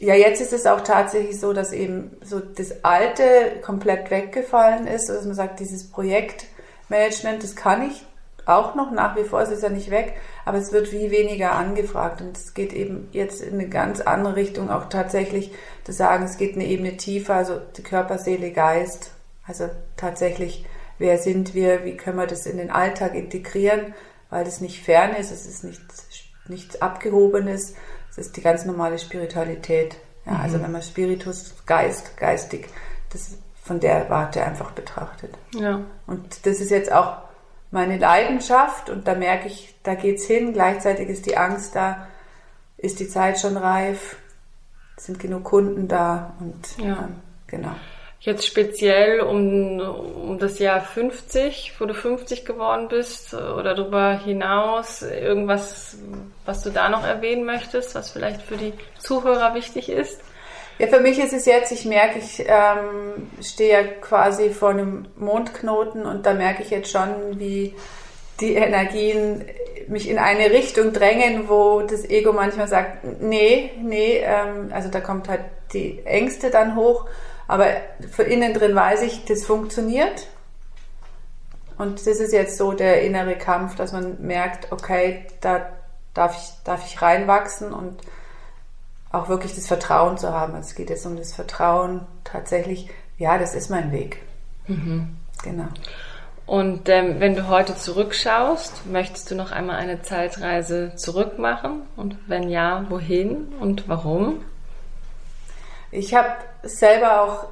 ja, 0.00 0.14
jetzt 0.14 0.40
ist 0.40 0.52
es 0.52 0.66
auch 0.66 0.82
tatsächlich 0.82 1.40
so, 1.40 1.52
dass 1.52 1.72
eben 1.72 2.16
so 2.24 2.40
das 2.40 2.84
Alte 2.84 3.60
komplett 3.62 4.10
weggefallen 4.10 4.86
ist. 4.86 5.10
Also 5.10 5.26
man 5.26 5.34
sagt, 5.34 5.60
dieses 5.60 5.90
Projektmanagement, 5.90 7.42
das 7.42 7.56
kann 7.56 7.90
ich 7.90 8.04
auch 8.48 8.74
noch 8.74 8.90
nach 8.90 9.14
wie 9.16 9.24
vor, 9.24 9.42
es 9.42 9.50
ist 9.50 9.62
ja 9.62 9.68
nicht 9.68 9.90
weg, 9.90 10.14
aber 10.46 10.56
es 10.56 10.72
wird 10.72 10.90
wie 10.90 11.10
weniger 11.10 11.52
angefragt 11.52 12.22
und 12.22 12.34
es 12.34 12.54
geht 12.54 12.72
eben 12.72 13.08
jetzt 13.12 13.42
in 13.42 13.54
eine 13.54 13.68
ganz 13.68 14.00
andere 14.00 14.36
Richtung, 14.36 14.70
auch 14.70 14.88
tatsächlich 14.88 15.52
zu 15.84 15.92
sagen, 15.92 16.24
es 16.24 16.38
geht 16.38 16.54
eine 16.54 16.64
Ebene 16.64 16.96
tiefer, 16.96 17.34
also 17.34 17.60
die 17.76 17.82
Körper, 17.82 18.18
Seele, 18.18 18.50
Geist, 18.50 19.10
also 19.46 19.68
tatsächlich, 19.98 20.64
wer 20.96 21.18
sind 21.18 21.54
wir, 21.54 21.84
wie 21.84 21.98
können 21.98 22.16
wir 22.16 22.26
das 22.26 22.46
in 22.46 22.56
den 22.56 22.70
Alltag 22.70 23.14
integrieren, 23.14 23.94
weil 24.30 24.44
das 24.44 24.62
nicht 24.62 24.82
fern 24.82 25.14
ist, 25.14 25.30
es 25.30 25.44
ist 25.44 25.64
nichts, 25.64 26.06
nichts 26.48 26.80
Abgehobenes, 26.80 27.74
es 28.10 28.18
ist 28.18 28.36
die 28.36 28.42
ganz 28.42 28.64
normale 28.64 28.98
Spiritualität. 28.98 29.96
Ja, 30.26 30.32
also 30.32 30.38
mhm. 30.38 30.42
Also 30.42 30.62
wenn 30.62 30.72
man 30.72 30.82
Spiritus, 30.82 31.54
Geist, 31.66 32.16
geistig, 32.16 32.68
das 33.10 33.38
von 33.62 33.80
der 33.80 34.08
Warte 34.08 34.42
einfach 34.42 34.72
betrachtet. 34.72 35.34
Ja. 35.54 35.80
Und 36.06 36.46
das 36.46 36.60
ist 36.60 36.70
jetzt 36.70 36.90
auch 36.90 37.18
meine 37.70 37.98
Leidenschaft 37.98 38.88
und 38.88 39.06
da 39.06 39.14
merke 39.14 39.46
ich, 39.46 39.74
da 39.82 39.94
geht's 39.94 40.24
hin. 40.24 40.54
Gleichzeitig 40.54 41.08
ist 41.08 41.26
die 41.26 41.36
Angst 41.36 41.74
da, 41.74 42.08
ist 42.78 42.98
die 42.98 43.08
Zeit 43.08 43.38
schon 43.38 43.56
reif, 43.56 44.16
sind 44.96 45.18
genug 45.18 45.44
Kunden 45.44 45.86
da 45.86 46.34
und 46.40 46.78
ja. 46.78 47.04
ähm, 47.04 47.16
genau. 47.46 47.74
Jetzt 48.20 48.46
speziell 48.46 49.20
um, 49.20 49.78
um 49.80 50.38
das 50.38 50.58
Jahr 50.58 50.80
50, 50.80 51.74
wo 51.78 51.86
du 51.86 51.94
50 51.94 52.44
geworden 52.44 52.88
bist 52.88 53.32
oder 53.32 53.74
darüber 53.76 54.18
hinaus, 54.18 55.02
irgendwas, 55.02 55.96
was 56.44 56.62
du 56.62 56.70
da 56.70 56.88
noch 56.88 57.04
erwähnen 57.04 57.44
möchtest, 57.44 57.94
was 57.94 58.10
vielleicht 58.10 58.42
für 58.42 58.56
die 58.56 58.72
Zuhörer 58.98 59.54
wichtig 59.54 59.88
ist? 59.88 60.20
Ja, 60.78 60.88
für 60.88 61.00
mich 61.00 61.18
ist 61.18 61.32
es 61.32 61.46
jetzt, 61.46 61.70
ich 61.70 61.84
merke, 61.84 62.18
ich 62.18 62.44
ähm, 62.46 63.30
stehe 63.40 63.72
ja 63.72 63.82
quasi 64.00 64.50
vor 64.50 64.70
einem 64.70 65.06
Mondknoten 65.16 66.04
und 66.04 66.26
da 66.26 66.34
merke 66.34 66.62
ich 66.62 66.70
jetzt 66.70 66.90
schon, 66.90 67.38
wie 67.38 67.74
die 68.40 68.54
Energien 68.54 69.44
mich 69.88 70.08
in 70.08 70.18
eine 70.18 70.50
Richtung 70.50 70.92
drängen, 70.92 71.48
wo 71.48 71.82
das 71.82 72.08
Ego 72.08 72.32
manchmal 72.32 72.68
sagt, 72.68 73.20
nee, 73.20 73.70
nee, 73.80 74.18
ähm, 74.22 74.70
also 74.72 74.88
da 74.88 75.00
kommt 75.00 75.28
halt 75.28 75.40
die 75.72 76.00
Ängste 76.04 76.50
dann 76.50 76.76
hoch, 76.76 77.06
aber 77.48 77.66
für 78.12 78.22
innen 78.22 78.54
drin 78.54 78.74
weiß 78.74 79.02
ich, 79.02 79.24
das 79.24 79.44
funktioniert. 79.44 80.28
Und 81.78 81.94
das 82.06 82.06
ist 82.06 82.32
jetzt 82.32 82.58
so 82.58 82.72
der 82.72 83.02
innere 83.02 83.36
Kampf, 83.36 83.74
dass 83.74 83.92
man 83.92 84.20
merkt, 84.20 84.70
okay, 84.70 85.26
da 85.40 85.70
darf 86.12 86.36
ich, 86.36 86.64
darf 86.64 86.86
ich 86.86 87.00
reinwachsen 87.00 87.72
und 87.72 88.00
auch 89.10 89.28
wirklich 89.28 89.54
das 89.54 89.66
Vertrauen 89.66 90.18
zu 90.18 90.32
haben. 90.32 90.54
Also 90.54 90.68
es 90.68 90.74
geht 90.74 90.90
jetzt 90.90 91.06
um 91.06 91.16
das 91.16 91.34
Vertrauen 91.34 92.06
tatsächlich, 92.24 92.90
ja, 93.16 93.38
das 93.38 93.54
ist 93.54 93.70
mein 93.70 93.92
Weg. 93.92 94.20
Mhm. 94.66 95.16
Genau. 95.42 95.68
Und 96.44 96.88
ähm, 96.88 97.20
wenn 97.20 97.34
du 97.34 97.48
heute 97.48 97.76
zurückschaust, 97.76 98.86
möchtest 98.86 99.30
du 99.30 99.34
noch 99.34 99.52
einmal 99.52 99.76
eine 99.76 100.02
Zeitreise 100.02 100.94
zurückmachen? 100.96 101.82
Und 101.96 102.16
wenn 102.26 102.48
ja, 102.50 102.86
wohin 102.88 103.54
und 103.60 103.88
warum? 103.88 104.42
Ich 105.90 106.14
habe 106.14 106.28
selber 106.62 107.22
auch 107.22 107.48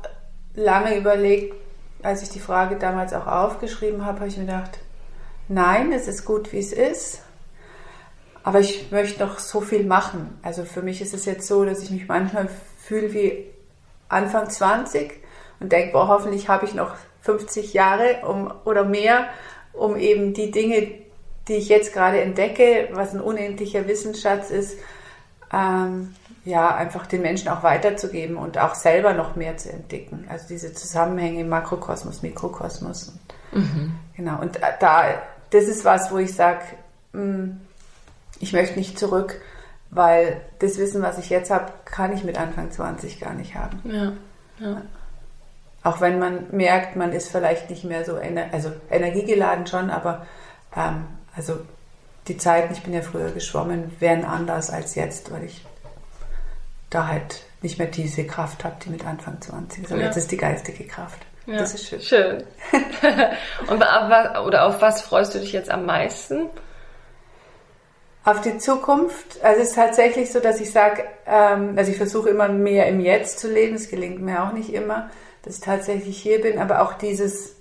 lange 0.54 0.96
überlegt, 0.96 1.54
als 2.02 2.22
ich 2.22 2.30
die 2.30 2.40
Frage 2.40 2.76
damals 2.76 3.12
auch 3.12 3.26
aufgeschrieben 3.26 4.04
habe, 4.04 4.20
habe 4.20 4.28
ich 4.28 4.36
mir 4.36 4.46
gedacht, 4.46 4.78
nein, 5.48 5.92
es 5.92 6.08
ist 6.08 6.24
gut, 6.24 6.52
wie 6.52 6.58
es 6.58 6.72
ist. 6.72 7.22
Aber 8.42 8.60
ich 8.60 8.92
möchte 8.92 9.24
noch 9.24 9.38
so 9.38 9.60
viel 9.60 9.84
machen. 9.84 10.38
Also 10.42 10.64
für 10.64 10.82
mich 10.82 11.00
ist 11.00 11.14
es 11.14 11.24
jetzt 11.24 11.48
so, 11.48 11.64
dass 11.64 11.82
ich 11.82 11.90
mich 11.90 12.06
manchmal 12.06 12.48
fühle 12.78 13.12
wie 13.12 13.46
Anfang 14.08 14.48
20 14.48 15.20
und 15.58 15.72
denke, 15.72 15.92
boah, 15.92 16.08
hoffentlich 16.08 16.48
habe 16.48 16.64
ich 16.64 16.74
noch 16.74 16.94
50 17.22 17.74
Jahre 17.74 18.24
um, 18.26 18.52
oder 18.64 18.84
mehr, 18.84 19.26
um 19.72 19.96
eben 19.96 20.32
die 20.32 20.52
Dinge, 20.52 20.92
die 21.48 21.54
ich 21.54 21.68
jetzt 21.68 21.92
gerade 21.92 22.20
entdecke, 22.20 22.88
was 22.92 23.14
ein 23.14 23.20
unendlicher 23.20 23.88
Wissensschatz 23.88 24.50
ist, 24.50 24.78
ähm, 25.52 26.14
ja, 26.46 26.74
einfach 26.76 27.06
den 27.06 27.22
Menschen 27.22 27.48
auch 27.48 27.64
weiterzugeben 27.64 28.36
und 28.36 28.56
auch 28.56 28.76
selber 28.76 29.14
noch 29.14 29.34
mehr 29.34 29.56
zu 29.56 29.70
entdecken. 29.70 30.26
Also 30.28 30.46
diese 30.48 30.72
Zusammenhänge 30.72 31.40
im 31.40 31.48
Makrokosmos, 31.48 32.22
Mikrokosmos. 32.22 33.08
Und, 33.52 33.60
mhm. 33.60 33.98
Genau. 34.16 34.40
Und 34.40 34.60
da, 34.78 35.22
das 35.50 35.64
ist 35.64 35.84
was, 35.84 36.12
wo 36.12 36.18
ich 36.18 36.32
sage, 36.34 36.60
hm, 37.12 37.60
ich 38.38 38.52
möchte 38.52 38.78
nicht 38.78 38.96
zurück, 38.96 39.40
weil 39.90 40.40
das 40.60 40.78
Wissen, 40.78 41.02
was 41.02 41.18
ich 41.18 41.30
jetzt 41.30 41.50
habe, 41.50 41.72
kann 41.84 42.12
ich 42.12 42.22
mit 42.22 42.38
Anfang 42.38 42.70
20 42.70 43.18
gar 43.18 43.34
nicht 43.34 43.56
haben. 43.56 43.80
Ja, 43.84 44.12
ja. 44.64 44.82
Auch 45.82 46.00
wenn 46.00 46.20
man 46.20 46.46
merkt, 46.52 46.94
man 46.94 47.12
ist 47.12 47.28
vielleicht 47.28 47.70
nicht 47.70 47.82
mehr 47.82 48.04
so, 48.04 48.16
ener 48.16 48.46
also 48.52 48.70
energiegeladen 48.88 49.66
schon, 49.66 49.90
aber 49.90 50.26
ähm, 50.76 51.06
also 51.36 51.58
die 52.28 52.36
Zeiten, 52.36 52.72
ich 52.72 52.84
bin 52.84 52.92
ja 52.92 53.02
früher 53.02 53.32
geschwommen, 53.32 53.90
wären 53.98 54.24
anders 54.24 54.70
als 54.70 54.94
jetzt, 54.94 55.32
weil 55.32 55.44
ich 55.44 55.64
da 56.90 57.08
halt 57.08 57.42
nicht 57.62 57.78
mehr 57.78 57.88
diese 57.88 58.26
Kraft 58.26 58.64
habe, 58.64 58.76
die 58.84 58.90
mit 58.90 59.04
Anfang 59.04 59.40
20 59.40 59.84
ist. 59.84 59.92
Aber 59.92 60.00
ja. 60.00 60.06
jetzt 60.06 60.16
ist 60.16 60.30
die 60.30 60.36
geistige 60.36 60.84
Kraft. 60.84 61.26
Ja. 61.46 61.58
Das 61.58 61.74
ist 61.74 61.86
schön. 61.86 62.00
Schön. 62.00 62.44
Und 63.68 63.76
oder 63.76 64.66
auf 64.66 64.80
was 64.80 65.02
freust 65.02 65.34
du 65.34 65.38
dich 65.38 65.52
jetzt 65.52 65.70
am 65.70 65.86
meisten? 65.86 66.50
Auf 68.24 68.40
die 68.40 68.58
Zukunft. 68.58 69.42
Also 69.42 69.62
es 69.62 69.68
ist 69.68 69.74
tatsächlich 69.76 70.32
so, 70.32 70.40
dass 70.40 70.60
ich 70.60 70.72
sage, 70.72 71.04
ähm, 71.26 71.74
also 71.76 71.90
ich 71.90 71.96
versuche 71.96 72.30
immer 72.30 72.48
mehr 72.48 72.88
im 72.88 73.00
Jetzt 73.00 73.38
zu 73.38 73.50
leben. 73.50 73.76
Es 73.76 73.88
gelingt 73.88 74.20
mir 74.20 74.42
auch 74.42 74.52
nicht 74.52 74.72
immer, 74.72 75.10
dass 75.42 75.56
ich 75.56 75.60
tatsächlich 75.60 76.20
hier 76.20 76.40
bin. 76.40 76.58
Aber 76.58 76.82
auch 76.82 76.94
dieses, 76.94 77.54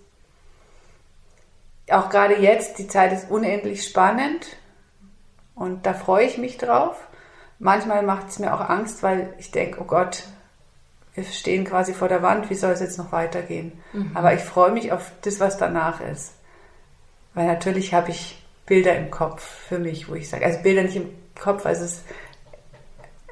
auch 1.91 2.09
gerade 2.09 2.37
jetzt, 2.37 2.79
die 2.79 2.87
Zeit 2.87 3.13
ist 3.13 3.29
unendlich 3.29 3.85
spannend 3.85 4.47
und 5.53 5.85
da 5.85 5.93
freue 5.93 6.25
ich 6.25 6.37
mich 6.37 6.57
drauf. 6.57 7.04
Manchmal 7.59 8.03
macht 8.03 8.29
es 8.29 8.39
mir 8.39 8.53
auch 8.53 8.69
Angst, 8.69 9.01
weil 9.03 9.33
ich 9.37 9.51
denke, 9.51 9.79
oh 9.81 9.85
Gott, 9.85 10.23
wir 11.13 11.23
stehen 11.23 11.63
quasi 11.63 11.93
vor 11.93 12.09
der 12.09 12.21
Wand, 12.21 12.49
wie 12.49 12.55
soll 12.55 12.71
es 12.71 12.81
jetzt 12.81 12.97
noch 12.97 13.11
weitergehen? 13.11 13.71
Mhm. 13.93 14.11
Aber 14.13 14.33
ich 14.33 14.41
freue 14.41 14.71
mich 14.71 14.91
auf 14.91 15.11
das, 15.21 15.39
was 15.39 15.57
danach 15.57 16.01
ist. 16.01 16.33
Weil 17.33 17.47
natürlich 17.47 17.93
habe 17.93 18.11
ich 18.11 18.43
Bilder 18.65 18.95
im 18.97 19.11
Kopf 19.11 19.41
für 19.41 19.79
mich, 19.79 20.09
wo 20.09 20.15
ich 20.15 20.29
sage, 20.29 20.45
also 20.45 20.59
Bilder 20.61 20.83
nicht 20.83 20.95
im 20.95 21.09
Kopf, 21.39 21.65
also 21.65 21.85
es, 21.85 22.03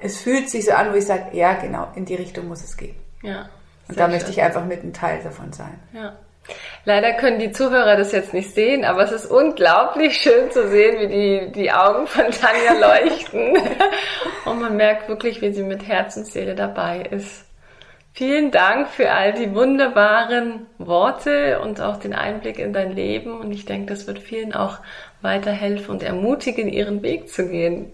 es 0.01 0.21
fühlt 0.21 0.49
sich 0.49 0.65
so 0.65 0.71
an, 0.73 0.91
wo 0.91 0.95
ich 0.95 1.05
sage, 1.05 1.35
ja, 1.35 1.53
genau, 1.53 1.87
in 1.95 2.05
die 2.05 2.15
Richtung 2.15 2.47
muss 2.47 2.63
es 2.63 2.77
gehen. 2.77 2.95
Ja. 3.21 3.49
Und 3.87 3.99
da 3.99 4.05
schön. 4.05 4.11
möchte 4.11 4.31
ich 4.31 4.41
einfach 4.41 4.65
mit 4.65 4.81
einem 4.81 4.93
Teil 4.93 5.21
davon 5.23 5.51
sein. 5.51 5.79
Ja. 5.93 6.13
Leider 6.85 7.13
können 7.13 7.39
die 7.39 7.51
Zuhörer 7.51 7.95
das 7.95 8.11
jetzt 8.11 8.33
nicht 8.33 8.53
sehen, 8.53 8.83
aber 8.83 9.03
es 9.03 9.11
ist 9.11 9.25
unglaublich 9.25 10.17
schön 10.17 10.51
zu 10.51 10.67
sehen, 10.67 10.99
wie 10.99 11.07
die, 11.07 11.51
die 11.51 11.71
Augen 11.71 12.07
von 12.07 12.25
Tanja 12.31 12.73
leuchten. 12.79 13.57
Und 14.45 14.59
man 14.59 14.75
merkt 14.75 15.07
wirklich, 15.07 15.41
wie 15.41 15.53
sie 15.53 15.63
mit 15.63 15.87
Herzensseele 15.87 16.55
dabei 16.55 17.07
ist. 17.09 17.45
Vielen 18.15 18.51
Dank 18.51 18.89
für 18.89 19.11
all 19.11 19.33
die 19.33 19.55
wunderbaren 19.55 20.67
Worte 20.77 21.59
und 21.61 21.81
auch 21.81 21.97
den 21.97 22.13
Einblick 22.13 22.59
in 22.59 22.71
dein 22.71 22.91
Leben. 22.91 23.39
Und 23.39 23.51
ich 23.51 23.65
denke, 23.65 23.93
das 23.93 24.05
wird 24.05 24.19
vielen 24.19 24.53
auch 24.53 24.77
weiterhelfen 25.21 25.89
und 25.89 26.03
ermutigen, 26.03 26.67
ihren 26.67 27.01
Weg 27.01 27.29
zu 27.29 27.47
gehen. 27.47 27.91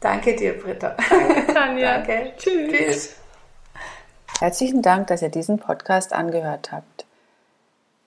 Danke 0.00 0.34
dir, 0.34 0.58
Britta. 0.58 0.96
Danke, 1.08 1.52
Tanja. 1.52 1.98
Danke. 2.04 2.32
Tschüss. 2.36 2.72
Tschüss. 2.72 3.16
Herzlichen 4.40 4.82
Dank, 4.82 5.06
dass 5.06 5.22
ihr 5.22 5.28
diesen 5.28 5.58
Podcast 5.58 6.12
angehört 6.12 6.72
habt. 6.72 6.91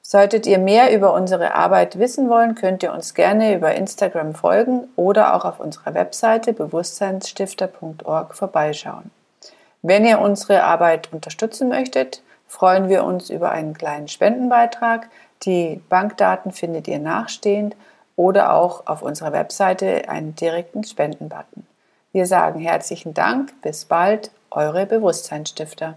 Solltet 0.07 0.45
ihr 0.45 0.59
mehr 0.59 0.95
über 0.95 1.15
unsere 1.15 1.55
Arbeit 1.55 1.97
wissen 1.97 2.29
wollen, 2.29 2.53
könnt 2.53 2.83
ihr 2.83 2.93
uns 2.93 3.15
gerne 3.15 3.55
über 3.55 3.73
Instagram 3.73 4.35
folgen 4.35 4.87
oder 4.95 5.33
auch 5.33 5.45
auf 5.45 5.59
unserer 5.59 5.95
Webseite 5.95 6.53
bewusstseinsstifter.org 6.53 8.35
vorbeischauen. 8.35 9.09
Wenn 9.81 10.05
ihr 10.05 10.21
unsere 10.21 10.61
Arbeit 10.61 11.11
unterstützen 11.11 11.69
möchtet, 11.69 12.21
freuen 12.47 12.87
wir 12.87 13.03
uns 13.03 13.31
über 13.31 13.49
einen 13.49 13.73
kleinen 13.73 14.07
Spendenbeitrag. 14.07 15.09
Die 15.41 15.81
Bankdaten 15.89 16.51
findet 16.51 16.87
ihr 16.87 16.99
nachstehend 16.99 17.75
oder 18.15 18.53
auch 18.53 18.85
auf 18.85 19.01
unserer 19.01 19.33
Webseite 19.33 20.07
einen 20.07 20.35
direkten 20.35 20.83
Spendenbutton. 20.83 21.65
Wir 22.11 22.27
sagen 22.27 22.59
herzlichen 22.59 23.15
Dank, 23.15 23.59
bis 23.63 23.85
bald, 23.85 24.29
eure 24.51 24.85
Bewusstseinsstifter. 24.85 25.95